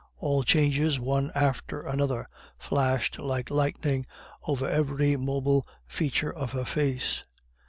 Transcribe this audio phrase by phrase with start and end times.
[0.17, 4.07] All changes, one after another, flashed like lightning
[4.47, 7.23] over every mobile feature of her face.